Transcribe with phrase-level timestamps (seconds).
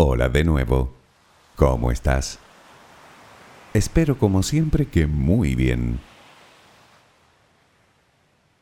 [0.00, 0.92] Hola de nuevo.
[1.56, 2.38] ¿Cómo estás?
[3.74, 5.98] Espero como siempre que muy bien.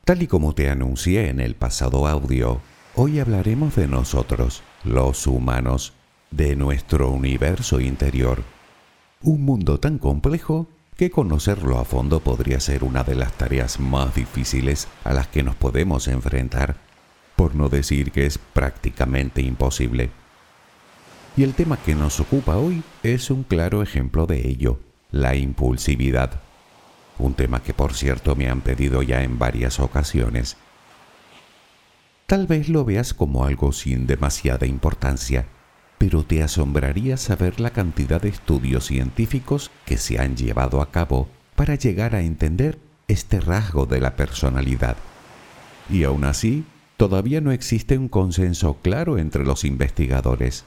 [0.06, 2.62] Tal y como te anuncié en el pasado audio,
[2.94, 5.92] hoy hablaremos de nosotros, los humanos,
[6.30, 8.42] de nuestro universo interior.
[9.20, 14.14] Un mundo tan complejo que conocerlo a fondo podría ser una de las tareas más
[14.14, 16.76] difíciles a las que nos podemos enfrentar,
[17.36, 20.08] por no decir que es prácticamente imposible.
[21.36, 26.40] Y el tema que nos ocupa hoy es un claro ejemplo de ello, la impulsividad.
[27.18, 30.56] Un tema que por cierto me han pedido ya en varias ocasiones.
[32.26, 35.46] Tal vez lo veas como algo sin demasiada importancia,
[35.98, 41.28] pero te asombraría saber la cantidad de estudios científicos que se han llevado a cabo
[41.54, 42.78] para llegar a entender
[43.08, 44.96] este rasgo de la personalidad.
[45.90, 46.64] Y aún así,
[46.96, 50.64] todavía no existe un consenso claro entre los investigadores.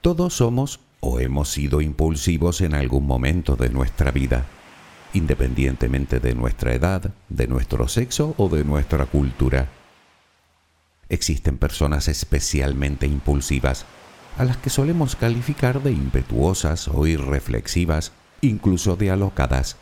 [0.00, 4.46] Todos somos o hemos sido impulsivos en algún momento de nuestra vida,
[5.12, 9.68] independientemente de nuestra edad, de nuestro sexo o de nuestra cultura.
[11.08, 13.86] Existen personas especialmente impulsivas,
[14.36, 19.76] a las que solemos calificar de impetuosas o irreflexivas, incluso de alocadas.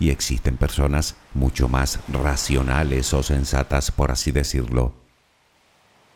[0.00, 4.92] Y existen personas mucho más racionales o sensatas, por así decirlo.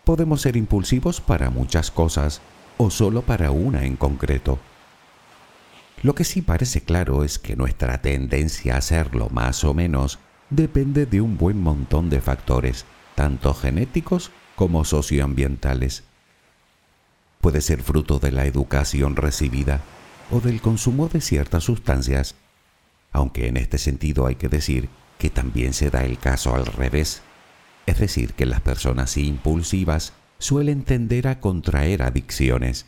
[0.05, 2.41] Podemos ser impulsivos para muchas cosas,
[2.83, 4.59] o solo para una en concreto.
[6.03, 11.05] Lo que sí parece claro es que nuestra tendencia a hacerlo más o menos depende
[11.05, 16.05] de un buen montón de factores, tanto genéticos como socioambientales.
[17.43, 19.83] Puede ser fruto de la educación recibida
[20.31, 22.35] o del consumo de ciertas sustancias,
[23.13, 27.21] aunque en este sentido hay que decir que también se da el caso al revés,
[27.85, 32.87] es decir, que las personas impulsivas suelen tender a contraer adicciones.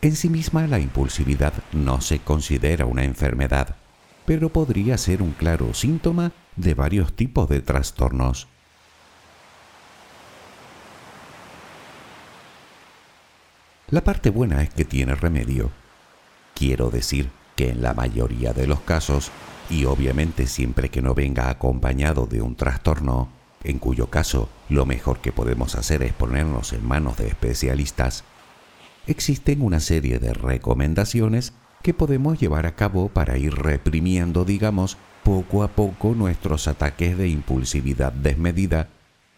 [0.00, 3.76] En sí misma la impulsividad no se considera una enfermedad,
[4.24, 8.48] pero podría ser un claro síntoma de varios tipos de trastornos.
[13.90, 15.70] La parte buena es que tiene remedio.
[16.54, 19.30] Quiero decir que en la mayoría de los casos,
[19.70, 25.20] y obviamente siempre que no venga acompañado de un trastorno, en cuyo caso lo mejor
[25.20, 28.24] que podemos hacer es ponernos en manos de especialistas,
[29.06, 31.52] existen una serie de recomendaciones
[31.82, 37.28] que podemos llevar a cabo para ir reprimiendo, digamos, poco a poco nuestros ataques de
[37.28, 38.88] impulsividad desmedida,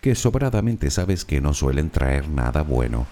[0.01, 3.07] que sobradamente sabes que no suelen traer nada bueno.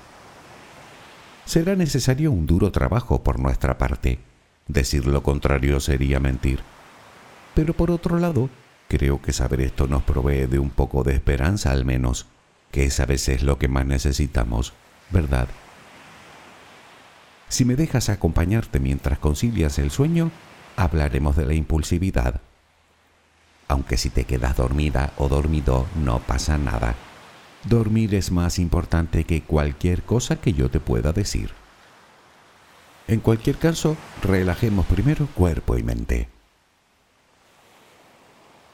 [1.44, 4.18] Será necesario un duro trabajo por nuestra parte.
[4.66, 6.60] Decir lo contrario sería mentir.
[7.54, 8.50] Pero por otro lado,
[8.88, 12.26] Creo que saber esto nos provee de un poco de esperanza al menos,
[12.70, 14.72] que es a veces lo que más necesitamos,
[15.10, 15.48] ¿verdad?
[17.48, 20.30] Si me dejas acompañarte mientras concilias el sueño,
[20.76, 22.40] hablaremos de la impulsividad.
[23.68, 26.94] Aunque si te quedas dormida o dormido, no pasa nada.
[27.64, 31.50] Dormir es más importante que cualquier cosa que yo te pueda decir.
[33.06, 36.28] En cualquier caso, relajemos primero cuerpo y mente.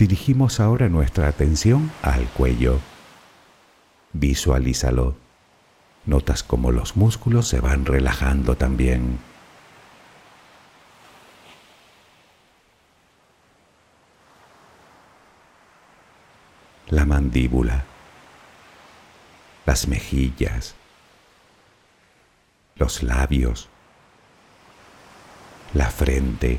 [0.00, 2.80] Dirigimos ahora nuestra atención al cuello.
[4.14, 5.14] Visualízalo.
[6.06, 9.18] Notas cómo los músculos se van relajando también.
[16.88, 17.84] La mandíbula,
[19.66, 20.76] las mejillas,
[22.76, 23.68] los labios,
[25.74, 26.58] la frente,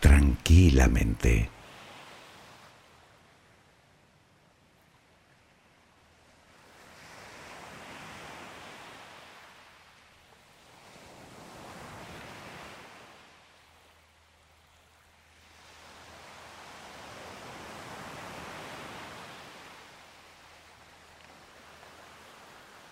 [0.00, 1.50] tranquilamente.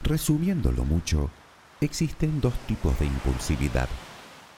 [0.03, 1.31] Resumiéndolo mucho,
[1.83, 3.89] existen dos tipos de impulsividad,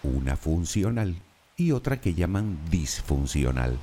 [0.04, 1.16] una funcional
[1.60, 3.78] y otra que llaman disfuncional.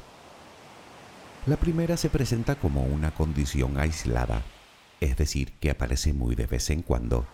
[1.46, 4.42] La primera se presenta como una condición aislada,
[5.00, 7.28] es decir, que aparece muy de vez en cuando.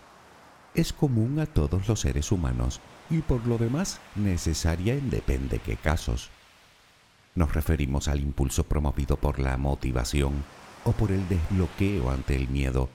[0.74, 5.76] Es común a todos los seres humanos y por lo demás necesaria en depende qué
[5.76, 6.28] casos.
[7.34, 10.44] Nos referimos al impulso promovido por la motivación
[10.84, 12.90] o por el desbloqueo ante el miedo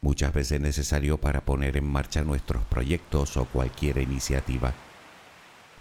[0.00, 4.72] muchas veces necesario para poner en marcha nuestros proyectos o cualquier iniciativa.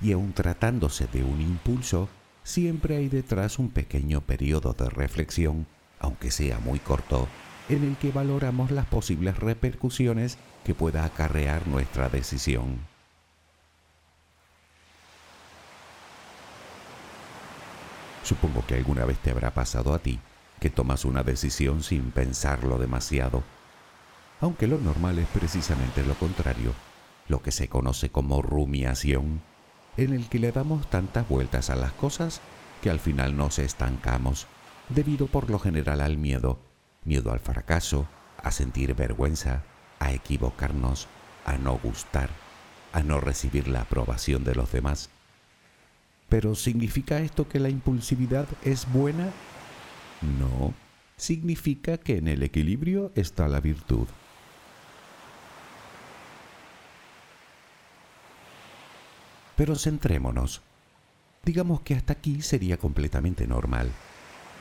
[0.01, 2.09] Y aun tratándose de un impulso,
[2.43, 5.67] siempre hay detrás un pequeño periodo de reflexión,
[5.99, 7.27] aunque sea muy corto,
[7.69, 12.79] en el que valoramos las posibles repercusiones que pueda acarrear nuestra decisión.
[18.23, 20.19] Supongo que alguna vez te habrá pasado a ti
[20.59, 23.43] que tomas una decisión sin pensarlo demasiado
[24.41, 26.73] aunque lo normal es precisamente lo contrario,
[27.27, 29.41] lo que se conoce como rumiación,
[29.97, 32.41] en el que le damos tantas vueltas a las cosas
[32.81, 34.47] que al final nos estancamos,
[34.89, 36.59] debido por lo general al miedo,
[37.03, 38.07] miedo al fracaso,
[38.43, 39.63] a sentir vergüenza,
[39.99, 41.07] a equivocarnos,
[41.45, 42.29] a no gustar,
[42.93, 45.09] a no recibir la aprobación de los demás.
[46.29, 49.29] Pero ¿significa esto que la impulsividad es buena?
[50.39, 50.73] No,
[51.17, 54.07] significa que en el equilibrio está la virtud.
[59.55, 60.61] Pero centrémonos.
[61.43, 63.91] Digamos que hasta aquí sería completamente normal.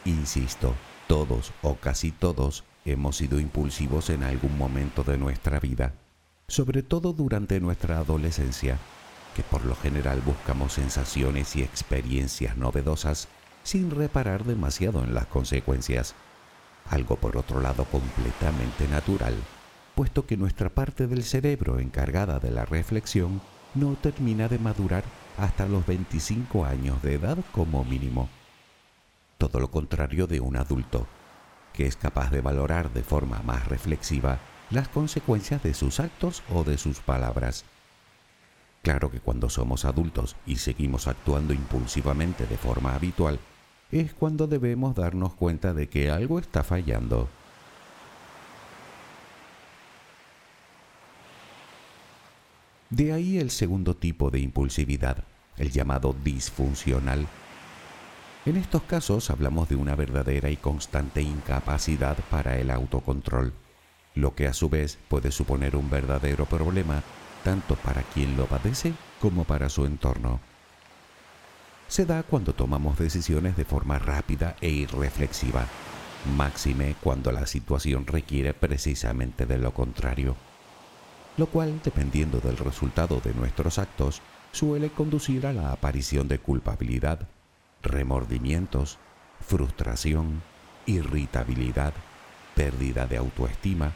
[0.04, 0.74] Insisto,
[1.08, 5.94] todos o casi todos hemos sido impulsivos en algún momento de nuestra vida,
[6.48, 8.78] sobre todo durante nuestra adolescencia,
[9.34, 13.28] que por lo general buscamos sensaciones y experiencias novedosas
[13.62, 16.14] sin reparar demasiado en las consecuencias.
[16.90, 19.34] Algo por otro lado completamente natural,
[19.94, 23.40] puesto que nuestra parte del cerebro encargada de la reflexión
[23.75, 25.04] no termina de madurar
[25.38, 28.28] hasta los 25 años de edad como mínimo.
[29.38, 31.07] Todo lo contrario de un adulto,
[31.73, 34.38] que es capaz de valorar de forma más reflexiva
[34.71, 37.64] las consecuencias de sus actos o de sus palabras.
[38.83, 43.40] Claro que cuando somos adultos y seguimos actuando impulsivamente de forma habitual,
[43.90, 47.28] es cuando debemos darnos cuenta de que algo está fallando.
[52.94, 55.24] De ahí el segundo tipo de impulsividad,
[55.56, 57.26] el llamado disfuncional.
[58.46, 63.52] En estos casos hablamos de una verdadera y constante incapacidad para el autocontrol,
[64.14, 67.02] lo que a su vez puede suponer un verdadero problema
[67.42, 70.38] tanto para quien lo padece como para su entorno.
[71.88, 75.66] Se da cuando tomamos decisiones de forma rápida e irreflexiva,
[76.36, 80.36] máxime cuando la situación requiere precisamente de lo contrario
[81.36, 84.22] lo cual, dependiendo del resultado de nuestros actos,
[84.52, 87.28] suele conducir a la aparición de culpabilidad,
[87.82, 88.98] remordimientos,
[89.40, 90.42] frustración,
[90.86, 91.92] irritabilidad,
[92.54, 93.92] pérdida de autoestima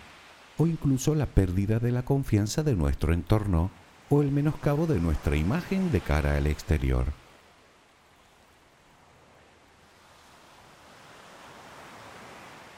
[0.56, 3.70] o incluso la pérdida de la confianza de nuestro entorno
[4.10, 7.06] o el menoscabo de nuestra imagen de cara al exterior.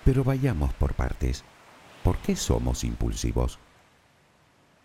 [0.05, 1.45] Pero vayamos por partes.
[2.03, 3.59] ¿Por qué somos impulsivos?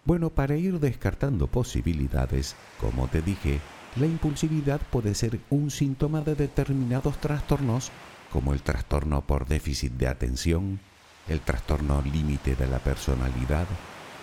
[0.06, 3.60] Bueno, para ir descartando posibilidades, como te dije,
[3.96, 7.92] la impulsividad puede ser un síntoma de determinados trastornos,
[8.32, 10.80] como el trastorno por déficit de atención,
[11.28, 13.66] el trastorno límite de la personalidad,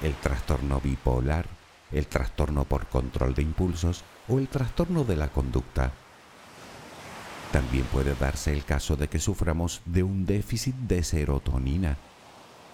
[0.05, 1.47] el trastorno bipolar,
[1.91, 5.93] el trastorno por control de impulsos o el trastorno de la conducta.
[7.51, 11.97] También puede darse el caso de que suframos de un déficit de serotonina,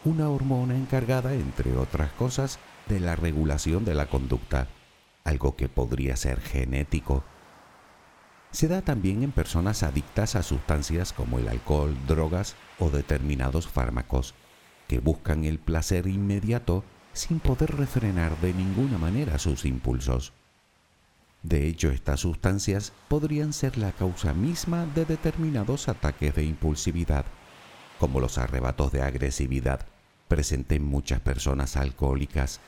[0.04, 4.68] una hormona encargada, entre otras cosas, de la regulación de la conducta,
[5.24, 7.24] algo que podría ser genético.
[8.50, 14.34] Se da también en personas adictas a sustancias como el alcohol, drogas o determinados fármacos,
[14.88, 20.32] que buscan el placer inmediato sin poder refrenar de ninguna manera sus impulsos.
[21.42, 27.26] De hecho, estas sustancias podrían ser la causa misma de determinados ataques de impulsividad,
[27.98, 29.86] como los arrebatos de agresividad
[30.28, 32.60] presentes en muchas personas alcohólicas.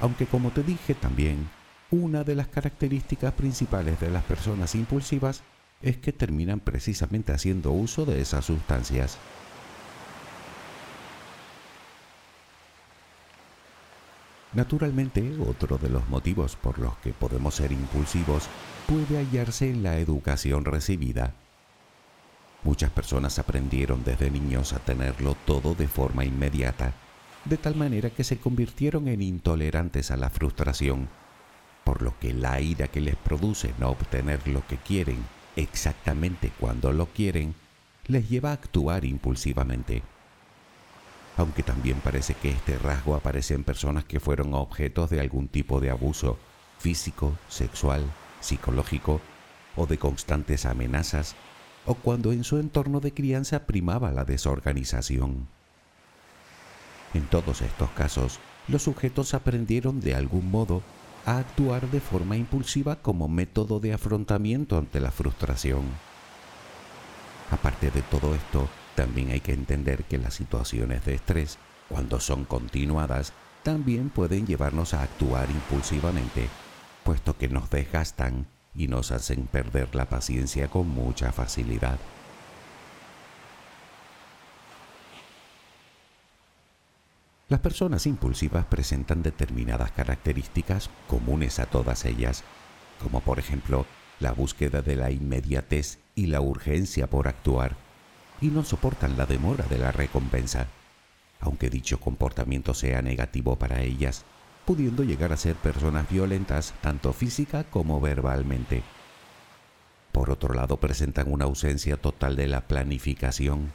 [0.00, 1.48] Aunque como te dije también,
[1.90, 5.42] una de las características principales de las personas impulsivas
[5.80, 9.18] es que terminan precisamente haciendo uso de esas sustancias.
[14.54, 18.48] Naturalmente, otro de los motivos por los que podemos ser impulsivos
[18.86, 21.34] puede hallarse en la educación recibida.
[22.62, 26.94] Muchas personas aprendieron desde niños a tenerlo todo de forma inmediata,
[27.44, 31.08] de tal manera que se convirtieron en intolerantes a la frustración,
[31.84, 35.18] por lo que la ira que les produce no obtener lo que quieren
[35.56, 37.54] exactamente cuando lo quieren,
[38.06, 40.02] les lleva a actuar impulsivamente
[41.36, 45.80] aunque también parece que este rasgo aparece en personas que fueron objetos de algún tipo
[45.80, 46.38] de abuso
[46.78, 48.04] físico, sexual,
[48.40, 49.20] psicológico
[49.76, 51.34] o de constantes amenazas,
[51.86, 55.48] o cuando en su entorno de crianza primaba la desorganización.
[57.14, 60.82] En todos estos casos, los sujetos aprendieron de algún modo
[61.26, 65.84] a actuar de forma impulsiva como método de afrontamiento ante la frustración.
[67.50, 72.44] Aparte de todo esto, también hay que entender que las situaciones de estrés, cuando son
[72.44, 76.48] continuadas, también pueden llevarnos a actuar impulsivamente,
[77.04, 81.98] puesto que nos desgastan y nos hacen perder la paciencia con mucha facilidad.
[87.48, 92.42] Las personas impulsivas presentan determinadas características comunes a todas ellas,
[93.02, 93.84] como por ejemplo
[94.18, 97.76] la búsqueda de la inmediatez y la urgencia por actuar,
[98.40, 100.68] y no soportan la demora de la recompensa,
[101.40, 104.24] aunque dicho comportamiento sea negativo para ellas,
[104.64, 108.82] pudiendo llegar a ser personas violentas tanto física como verbalmente.
[110.12, 113.72] Por otro lado, presentan una ausencia total de la planificación.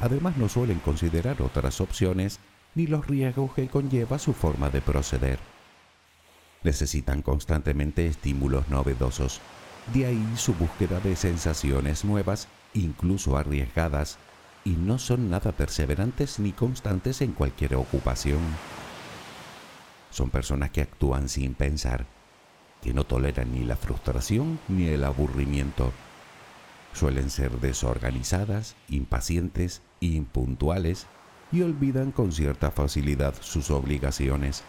[0.00, 2.38] Además, no suelen considerar otras opciones
[2.74, 5.38] ni los riesgos que conlleva su forma de proceder.
[6.62, 9.40] Necesitan constantemente estímulos novedosos,
[9.92, 14.18] de ahí su búsqueda de sensaciones nuevas incluso arriesgadas,
[14.64, 18.38] y no son nada perseverantes ni constantes en cualquier ocupación.
[20.10, 22.06] Son personas que actúan sin pensar,
[22.80, 25.92] que no toleran ni la frustración ni el aburrimiento.
[26.92, 31.06] Suelen ser desorganizadas, impacientes, impuntuales
[31.52, 34.64] y olvidan con cierta facilidad sus obligaciones.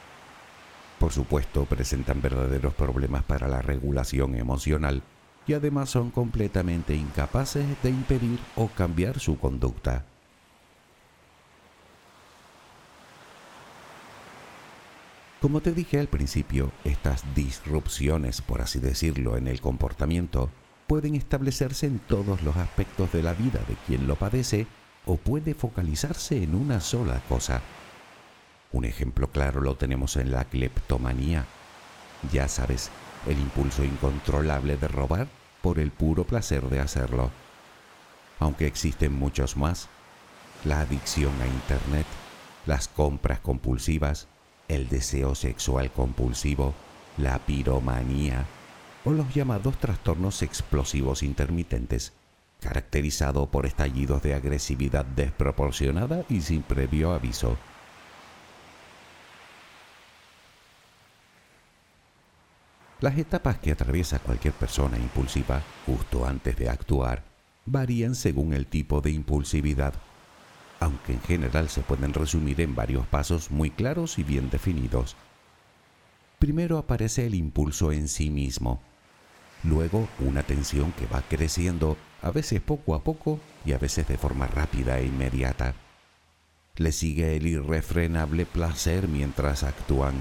[1.00, 5.02] Por supuesto, presentan verdaderos problemas para la regulación emocional
[5.48, 10.06] y además son completamente incapaces de impedir o cambiar su conducta.
[15.42, 20.50] Como te dije al principio, estas disrupciones, por así decirlo, en el comportamiento
[20.88, 24.68] pueden establecerse en todos los aspectos de la vida de quien lo padece
[25.06, 27.62] o puede focalizarse en una sola cosa.
[28.72, 31.46] Un ejemplo claro lo tenemos en la cleptomanía.
[32.32, 32.90] Ya sabes,
[33.28, 35.28] el impulso incontrolable de robar
[35.62, 37.32] por el puro placer de hacerlo.
[38.40, 39.90] Aunque existen muchos más,
[40.66, 42.06] la adicción a Internet,
[42.66, 44.28] las compras compulsivas,
[44.68, 46.74] el deseo sexual compulsivo,
[47.18, 48.46] la piromanía
[49.06, 52.14] o los llamados trastornos explosivos intermitentes,
[52.64, 57.58] caracterizado por estallidos de agresividad desproporcionada y sin previo aviso.
[63.02, 67.22] Las etapas que atraviesa cualquier persona impulsiva justo antes de actuar
[67.66, 69.94] varían según el tipo de impulsividad,
[70.80, 75.18] aunque en general se pueden resumir en varios pasos muy claros y bien definidos.
[76.40, 78.82] Primero aparece el impulso en sí mismo,
[79.64, 84.18] luego una tensión que va creciendo, a veces poco a poco y a veces de
[84.18, 85.76] forma rápida e inmediata.
[86.78, 90.16] Le sigue el irrefrenable placer mientras actúan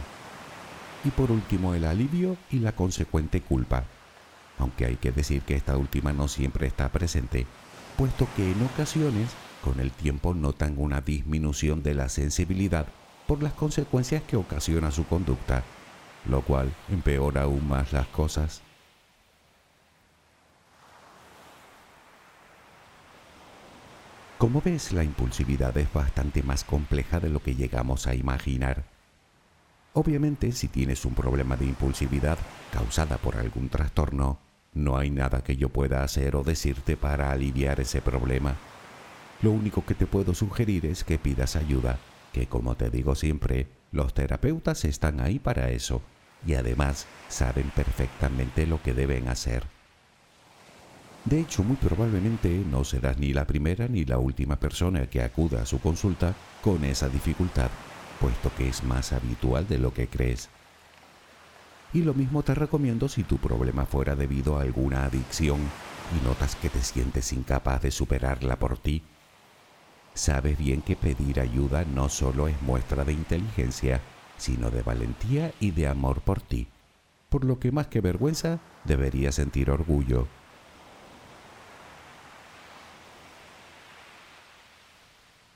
[1.05, 3.85] y por último el alivio y la consecuente culpa,
[4.59, 7.47] aunque hay que decir que esta última no siempre está presente,
[7.97, 9.31] puesto que en ocasiones
[9.63, 12.87] con el tiempo notan una disminución de la sensibilidad
[13.27, 15.63] por las consecuencias que ocasiona su conducta,
[16.29, 18.63] lo cual empeora aún más las cosas.
[24.43, 28.83] Como ves, la impulsividad es bastante más compleja de lo que llegamos a imaginar.
[29.93, 32.37] Obviamente, si tienes un problema de impulsividad
[32.73, 34.41] causada por algún trastorno,
[34.75, 38.57] No hay nada que yo pueda hacer o decirte para aliviar ese problema.
[39.43, 42.01] Lo único que te puedo sugerir es que pidas ayuda,
[42.33, 46.03] que como te digo siempre, los terapeutas están ahí para eso
[46.45, 49.63] y además saben perfectamente lo que deben hacer.
[51.25, 55.63] De hecho, muy probablemente no serás ni la primera ni la última persona que acuda
[55.63, 57.71] a su consulta con esa dificultad,
[58.21, 60.49] puesto que es más habitual de lo que crees.
[61.93, 66.57] Y lo mismo te recomiendo si tu problema fuera debido a alguna adicción y notas
[66.57, 69.03] que te sientes incapaz de superarla por ti.
[70.15, 74.01] Sabes bien que pedir ayuda no solo es muestra de inteligencia,
[74.39, 76.67] sino de valentía y de amor por ti,
[77.29, 80.27] por lo que más que vergüenza deberías sentir orgullo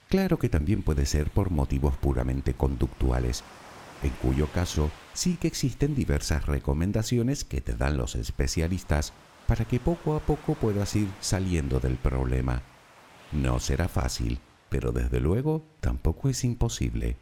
[0.08, 3.42] Claro que también puede ser por motivos puramente conductuales,
[4.02, 9.12] en cuyo caso sí que existen diversas recomendaciones que te dan los especialistas
[9.48, 12.62] para que poco a poco puedas ir saliendo del problema.
[13.32, 14.38] No será fácil,
[14.68, 17.16] pero desde luego tampoco es imposible.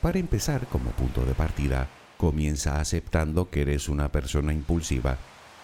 [0.00, 5.18] Para empezar, como punto de partida, comienza aceptando que eres una persona impulsiva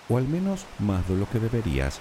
[0.08, 2.00] o al menos más de lo que deberías,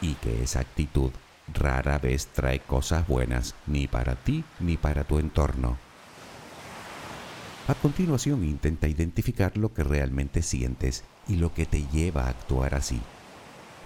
[0.00, 1.10] y que esa actitud
[1.52, 5.78] rara vez trae cosas buenas ni para ti ni para tu entorno.
[7.66, 12.74] A continuación intenta identificar lo que realmente sientes y lo que te lleva a actuar
[12.74, 13.00] así.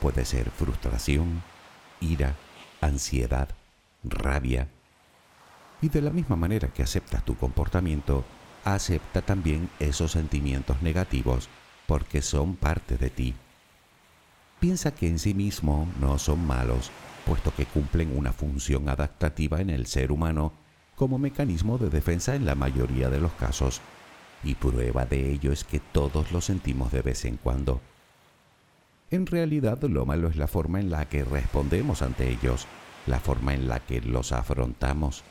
[0.00, 1.42] Puede ser frustración,
[2.00, 2.36] ira,
[2.80, 3.48] ansiedad,
[4.04, 4.68] rabia.
[5.80, 8.24] Y de la misma manera que aceptas tu comportamiento,
[8.64, 11.48] acepta también esos sentimientos negativos
[11.88, 13.34] porque son parte de ti
[14.62, 16.92] piensa que en sí mismo no son malos,
[17.26, 20.52] puesto que cumplen una función adaptativa en el ser humano
[20.94, 23.80] como mecanismo de defensa en la mayoría de los casos,
[24.44, 27.80] y prueba de ello es que todos lo sentimos de vez en cuando.
[29.10, 32.68] En realidad lo malo es la forma en la que respondemos ante ellos,
[33.08, 35.24] la forma en la que los afrontamos.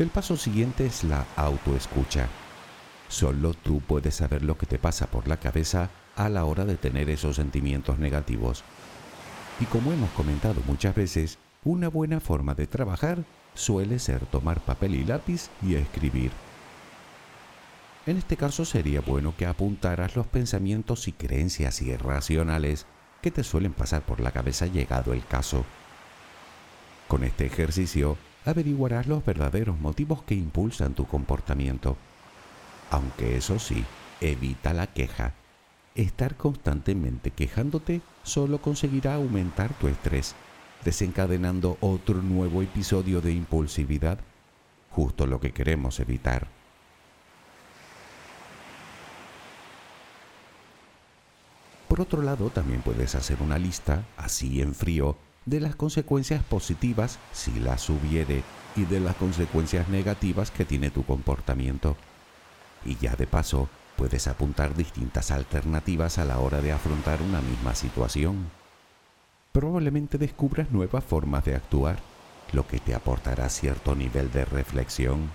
[0.00, 2.28] El paso siguiente es la autoescucha.
[3.10, 6.76] Solo tú puedes saber lo que te pasa por la cabeza a la hora de
[6.76, 8.62] tener esos sentimientos negativos.
[9.58, 13.18] Y como hemos comentado muchas veces, una buena forma de trabajar
[13.54, 16.30] suele ser tomar papel y lápiz y escribir.
[18.06, 22.86] En este caso sería bueno que apuntaras los pensamientos y creencias irracionales
[23.22, 25.64] que te suelen pasar por la cabeza llegado el caso.
[27.08, 31.96] Con este ejercicio averiguarás los verdaderos motivos que impulsan tu comportamiento
[32.90, 33.84] aunque eso sí,
[34.20, 35.32] evita la queja.
[35.94, 40.34] Estar constantemente quejándote solo conseguirá aumentar tu estrés,
[40.84, 44.18] desencadenando otro nuevo episodio de impulsividad,
[44.90, 46.48] justo lo que queremos evitar.
[51.88, 57.18] Por otro lado, también puedes hacer una lista, así en frío, de las consecuencias positivas,
[57.32, 58.44] si las hubiere,
[58.76, 61.96] y de las consecuencias negativas que tiene tu comportamiento
[62.84, 67.74] y ya de paso puedes apuntar distintas alternativas a la hora de afrontar una misma
[67.74, 68.50] situación.
[69.52, 71.98] Probablemente descubras nuevas formas de actuar,
[72.52, 75.30] lo que te aportará cierto nivel de reflexión.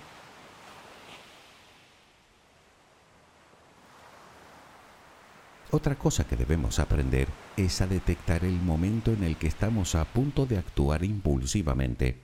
[5.70, 10.04] Otra cosa que debemos aprender es a detectar el momento en el que estamos a
[10.04, 12.18] punto de actuar impulsivamente,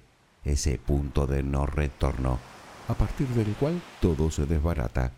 [0.44, 2.38] ese punto de no retorno
[2.88, 5.12] a partir del cual todo se desbarata.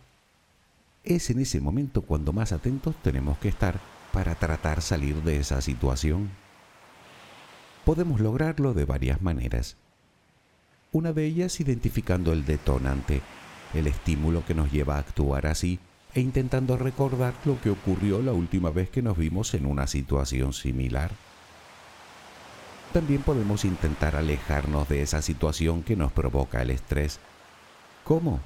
[1.04, 3.80] Es en ese momento cuando más atentos tenemos que estar
[4.12, 6.30] para tratar salir de esa situación.
[7.84, 9.76] Podemos lograrlo de varias maneras.
[10.92, 13.20] Una de ellas identificando el detonante,
[13.74, 15.80] el estímulo que nos lleva a actuar así
[16.14, 20.52] e intentando recordar lo que ocurrió la última vez que nos vimos en una situación
[20.52, 21.10] similar.
[22.92, 27.18] También podemos intentar alejarnos de esa situación que nos provoca el estrés
[28.04, 28.40] ¿Cómo?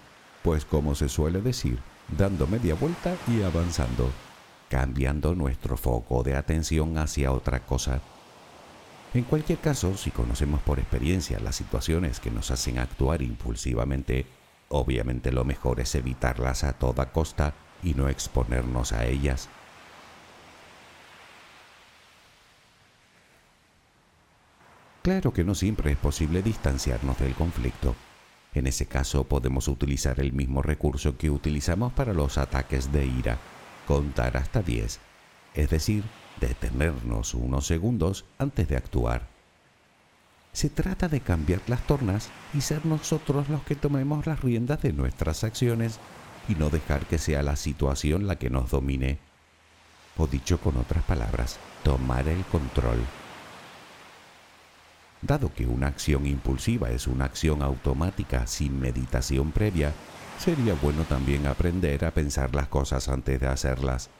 [0.45, 1.81] Pues como se suele decir,
[2.17, 4.11] dando media vuelta y avanzando,
[4.69, 8.01] cambiando nuestro foco de atención hacia otra cosa.
[9.15, 14.27] En cualquier caso, si conocemos por experiencia las situaciones que nos hacen actuar impulsivamente,
[14.69, 19.49] obviamente lo mejor es evitarlas a toda costa y no exponernos a ellas.
[25.03, 27.97] Claro que no siempre es posible distanciarnos del conflicto.
[28.55, 33.39] En ese caso podemos utilizar el mismo recurso que utilizamos para los ataques de ira,
[33.87, 35.01] contar hasta 10,
[35.55, 36.05] es decir,
[36.41, 39.29] detenernos unos segundos antes de actuar.
[40.53, 44.93] Se trata de cambiar las tornas y ser nosotros los que tomemos las riendas de
[44.93, 46.01] nuestras acciones
[46.49, 49.19] y no dejar que sea la situación la que nos domine.
[50.17, 52.99] O dicho con otras palabras, tomar el control.
[55.23, 59.93] Dado que una acción impulsiva es una acción automática sin meditación previa,
[60.39, 64.11] sería bueno también aprender a pensar las cosas antes de hacerlas.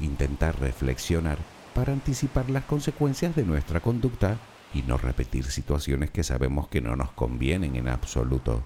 [0.00, 1.38] Intentar reflexionar
[1.74, 4.38] para anticipar las consecuencias de nuestra conducta
[4.72, 8.62] y no repetir situaciones que sabemos que no nos convienen en absoluto.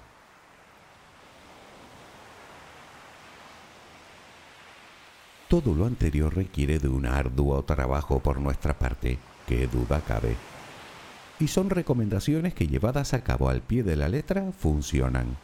[5.48, 10.36] Todo lo anterior requiere de un arduo trabajo por nuestra parte, que duda cabe.
[11.38, 15.36] Y son recomendaciones que llevadas a cabo al pie de la letra funcionan.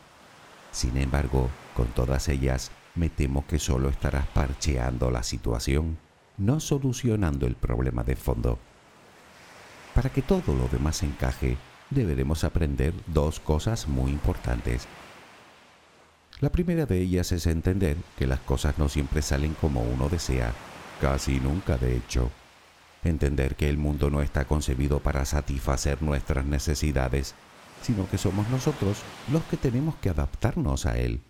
[0.70, 5.98] Sin embargo, con todas ellas, me temo que solo estarás parcheando la situación,
[6.38, 8.58] no solucionando el problema de fondo.
[9.94, 11.58] Para que todo lo demás encaje,
[11.90, 14.88] deberemos aprender dos cosas muy importantes.
[16.40, 20.52] La primera de ellas es entender que las cosas no siempre salen como uno desea,
[21.00, 22.30] casi nunca de hecho.
[23.04, 27.34] Entender que el mundo no está concebido para satisfacer nuestras necesidades,
[27.82, 31.20] sino que somos nosotros los que tenemos que adaptarnos a él.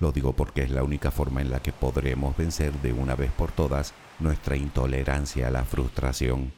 [0.00, 3.30] Lo digo porque es la única forma en la que podremos vencer de una vez
[3.30, 6.52] por todas nuestra intolerancia a la frustración,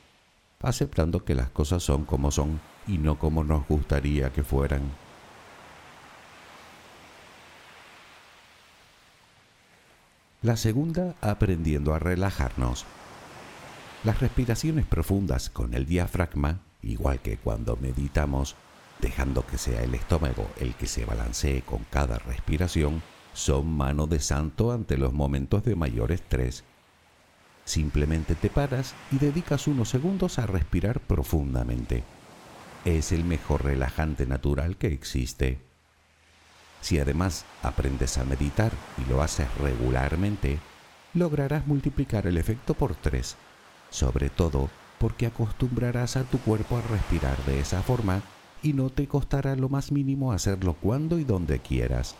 [0.62, 4.82] aceptando que las cosas son como son y no como nos gustaría que fueran.
[10.42, 12.86] La segunda, aprendiendo a relajarnos.
[14.06, 18.54] Las respiraciones profundas con el diafragma, igual que cuando meditamos,
[19.00, 23.02] dejando que sea el estómago el que se balancee con cada respiración,
[23.34, 26.62] son mano de santo ante los momentos de mayor estrés.
[27.64, 32.04] Simplemente te paras y dedicas unos segundos a respirar profundamente.
[32.84, 35.58] Es el mejor relajante natural que existe.
[36.80, 38.70] Si además aprendes a meditar
[39.04, 40.60] y lo haces regularmente,
[41.12, 43.36] lograrás multiplicar el efecto por tres,
[43.96, 48.22] sobre todo porque acostumbrarás a tu cuerpo a respirar de esa forma
[48.62, 52.14] y no te costará lo más mínimo hacerlo cuando y donde quieras.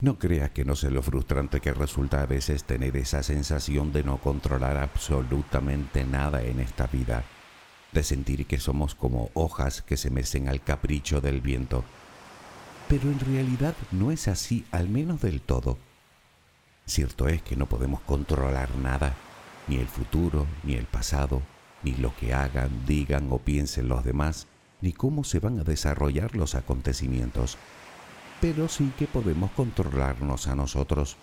[0.00, 4.02] No creas que no sé lo frustrante que resulta a veces tener esa sensación de
[4.02, 7.22] no controlar absolutamente nada en esta vida
[7.92, 11.84] de sentir que somos como hojas que se mecen al capricho del viento.
[12.88, 15.78] Pero en realidad no es así, al menos del todo.
[16.86, 19.14] Cierto es que no podemos controlar nada,
[19.68, 21.42] ni el futuro, ni el pasado,
[21.82, 24.46] ni lo que hagan, digan o piensen los demás,
[24.80, 27.56] ni cómo se van a desarrollar los acontecimientos.
[28.40, 31.16] Pero sí que podemos controlarnos a nosotros,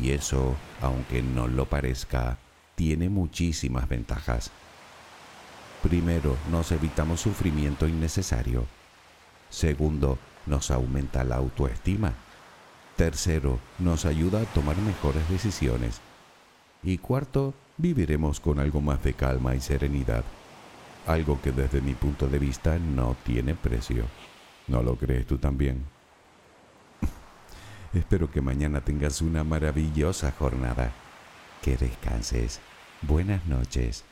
[0.00, 2.38] y eso, aunque no lo parezca,
[2.74, 4.50] tiene muchísimas ventajas.
[5.82, 8.66] Primero, nos evitamos sufrimiento innecesario.
[9.48, 12.12] Segundo, nos aumenta la autoestima.
[13.00, 16.02] Tercero, nos ayuda a tomar mejores decisiones.
[16.82, 20.22] Y cuarto, viviremos con algo más de calma y serenidad.
[21.06, 24.04] Algo que desde mi punto de vista no tiene precio.
[24.68, 25.82] ¿No lo crees tú también?
[27.94, 30.92] Espero que mañana tengas una maravillosa jornada.
[31.62, 32.60] Que descanses.
[33.00, 34.04] Buenas noches.